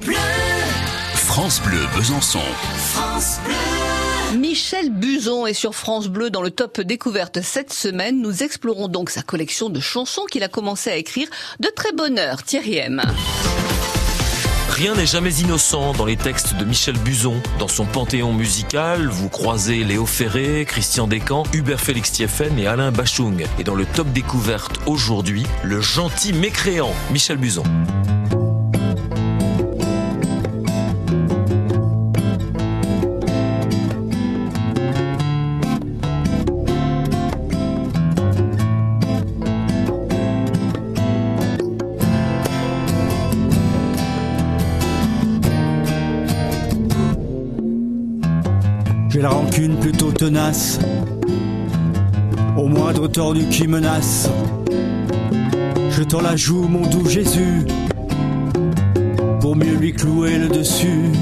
Bleu 0.00 0.16
France 1.14 1.62
Bleu 1.62 1.86
Besançon. 1.94 2.40
France 2.76 3.38
Bleu. 3.44 4.38
Michel 4.38 4.90
Buzon 4.90 5.46
est 5.46 5.54
sur 5.54 5.76
France 5.76 6.08
Bleu 6.08 6.30
dans 6.30 6.42
le 6.42 6.50
top 6.50 6.80
découverte 6.80 7.40
cette 7.42 7.72
semaine. 7.72 8.20
Nous 8.20 8.42
explorons 8.42 8.88
donc 8.88 9.08
sa 9.08 9.22
collection 9.22 9.70
de 9.70 9.78
chansons 9.78 10.24
qu'il 10.28 10.42
a 10.42 10.48
commencé 10.48 10.90
à 10.90 10.96
écrire 10.96 11.28
de 11.60 11.68
très 11.68 11.92
bonne 11.92 12.18
heure. 12.18 12.42
Thierry 12.42 12.78
M. 12.78 13.02
Rien 14.70 14.96
n'est 14.96 15.06
jamais 15.06 15.34
innocent 15.34 15.92
dans 15.92 16.06
les 16.06 16.16
textes 16.16 16.56
de 16.56 16.64
Michel 16.64 16.98
Buzon. 16.98 17.40
Dans 17.60 17.68
son 17.68 17.86
panthéon 17.86 18.32
musical, 18.32 19.06
vous 19.06 19.28
croisez 19.28 19.84
Léo 19.84 20.06
Ferré, 20.06 20.64
Christian 20.66 21.06
Descamps, 21.06 21.44
Hubert 21.52 21.80
Félix 21.80 22.10
Thieffen 22.10 22.58
et 22.58 22.66
Alain 22.66 22.90
Bachung. 22.90 23.46
Et 23.60 23.64
dans 23.64 23.76
le 23.76 23.86
top 23.86 24.12
découverte 24.12 24.80
aujourd'hui, 24.86 25.44
le 25.62 25.80
gentil 25.80 26.32
mécréant 26.32 26.92
Michel 27.12 27.36
Buzon. 27.36 27.62
J'ai 49.14 49.20
la 49.20 49.28
rancune 49.28 49.76
plutôt 49.76 50.10
tenace, 50.10 50.80
au 52.56 52.66
moindre 52.66 53.06
tordu 53.06 53.44
qui 53.44 53.68
menace. 53.68 54.28
Je 55.90 56.02
tends 56.02 56.20
la 56.20 56.34
joue, 56.34 56.66
mon 56.66 56.84
doux 56.88 57.08
Jésus, 57.08 57.64
pour 59.40 59.54
mieux 59.54 59.76
lui 59.76 59.92
clouer 59.92 60.36
le 60.38 60.48
dessus. 60.48 61.12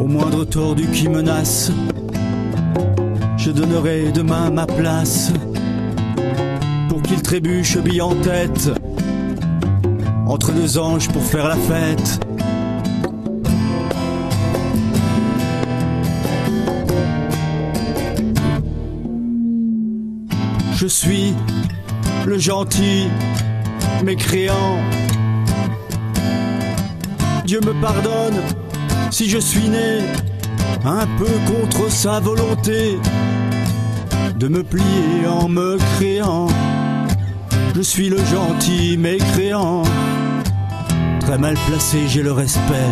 Au 0.00 0.06
moindre 0.06 0.46
tordu 0.46 0.86
qui 0.86 1.06
menace, 1.10 1.70
je 3.36 3.50
donnerai 3.50 4.10
demain 4.10 4.48
ma 4.48 4.64
place 4.64 5.34
pour 6.88 7.02
qu'il 7.02 7.20
trébuche 7.20 7.76
bille 7.76 8.00
en 8.00 8.14
tête 8.14 8.70
entre 10.26 10.52
deux 10.52 10.78
anges 10.78 11.08
pour 11.08 11.22
faire 11.22 11.48
la 11.48 11.56
fête. 11.56 12.20
Je 20.76 20.86
suis 20.86 21.34
le 22.26 22.38
gentil 22.38 23.08
mécréant. 24.04 24.78
Dieu 27.44 27.60
me 27.60 27.72
pardonne 27.80 28.40
si 29.10 29.28
je 29.28 29.38
suis 29.38 29.68
né 29.68 30.00
un 30.84 31.06
peu 31.18 31.30
contre 31.46 31.90
sa 31.90 32.20
volonté 32.20 32.98
de 34.38 34.48
me 34.48 34.62
plier 34.62 35.26
en 35.28 35.48
me 35.48 35.78
créant. 35.96 36.48
Je 37.74 37.82
suis 37.82 38.08
le 38.08 38.18
gentil 38.18 38.96
mécréant. 38.98 39.84
Très 41.26 41.38
mal 41.38 41.54
placé, 41.66 42.06
j'ai 42.06 42.22
le 42.22 42.32
respect. 42.32 42.90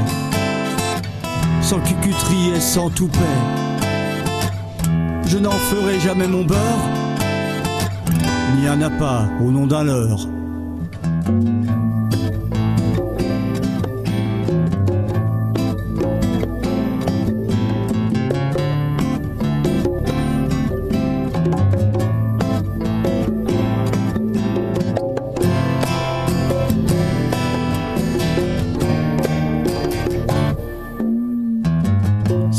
Sans 1.60 1.80
cucuterie 1.80 2.52
et 2.56 2.60
sans 2.60 2.88
toupet. 2.88 3.18
Je 5.26 5.36
n'en 5.36 5.50
ferai 5.50 6.00
jamais 6.00 6.26
mon 6.26 6.42
beurre, 6.42 6.88
ni 8.56 8.66
un 8.66 8.80
appât 8.80 9.28
au 9.40 9.50
nom 9.50 9.66
d'un 9.66 9.84
leurre. 9.84 10.28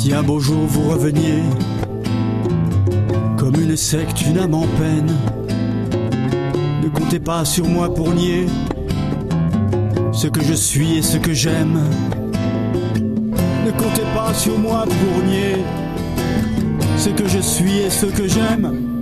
Si 0.04 0.14
un 0.14 0.22
beau 0.22 0.38
jour 0.38 0.66
vous 0.68 0.90
reveniez, 0.90 1.44
comme 3.38 3.56
une 3.56 3.78
secte, 3.78 4.22
une 4.24 4.38
âme 4.38 4.54
en 4.54 4.68
peine, 4.68 5.16
ne 6.84 6.90
comptez 6.90 7.22
pas 7.22 7.46
sur 7.46 7.66
moi 7.70 7.94
pour 7.94 8.14
nier 8.14 8.48
ce 10.12 10.28
que 10.28 10.44
je 10.44 10.56
suis 10.56 10.98
et 10.98 11.02
ce 11.02 11.16
que 11.16 11.32
j'aime. 11.32 11.80
Ne 13.66 13.72
comptez 13.72 14.04
pas 14.14 14.34
sur 14.34 14.60
moi 14.60 14.84
pour 14.84 15.24
nier 15.24 15.64
ce 16.98 17.08
que 17.08 17.30
je 17.30 17.40
suis 17.40 17.78
et 17.78 17.90
ce 17.90 18.08
que 18.08 18.28
j'aime. 18.28 18.93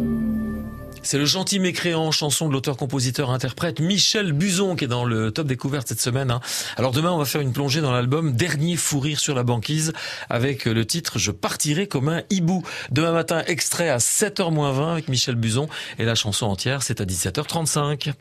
C'est 1.03 1.17
le 1.17 1.25
gentil 1.25 1.59
mécréant, 1.59 2.11
chanson 2.11 2.47
de 2.47 2.53
l'auteur-compositeur-interprète 2.53 3.79
Michel 3.79 4.33
Buzon 4.33 4.75
qui 4.75 4.85
est 4.85 4.87
dans 4.87 5.03
le 5.03 5.31
top 5.31 5.47
découverte 5.47 5.87
cette 5.87 5.99
semaine. 5.99 6.29
Hein. 6.29 6.41
Alors 6.77 6.91
demain, 6.91 7.11
on 7.11 7.17
va 7.17 7.25
faire 7.25 7.41
une 7.41 7.53
plongée 7.53 7.81
dans 7.81 7.91
l'album 7.91 8.33
Dernier 8.33 8.75
fou 8.75 8.99
rire 8.99 9.19
sur 9.19 9.33
la 9.33 9.41
banquise 9.41 9.93
avec 10.29 10.65
le 10.65 10.85
titre 10.85 11.17
Je 11.17 11.31
partirai 11.31 11.87
comme 11.87 12.07
un 12.07 12.21
hibou. 12.29 12.63
Demain 12.91 13.13
matin, 13.13 13.43
extrait 13.47 13.89
à 13.89 13.97
7h20 13.97 14.91
avec 14.91 15.07
Michel 15.07 15.35
Buzon 15.35 15.67
et 15.97 16.05
la 16.05 16.13
chanson 16.13 16.45
entière, 16.45 16.83
c'est 16.83 17.01
à 17.01 17.05
17h35. 17.05 18.13